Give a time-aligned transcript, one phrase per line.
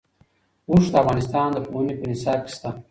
[0.69, 2.69] اوښ د افغانستان د پوهنې په نصاب کې شته.